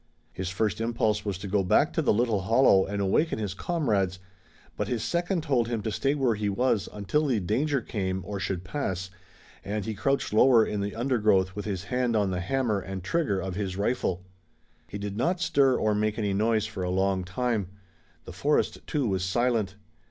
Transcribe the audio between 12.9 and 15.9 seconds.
trigger of his rifle. He did not stir